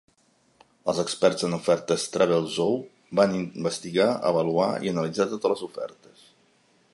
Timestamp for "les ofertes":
5.55-6.27